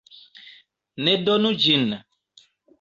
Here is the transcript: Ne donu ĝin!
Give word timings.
Ne 1.09 1.15
donu 1.27 1.53
ĝin! 1.67 1.87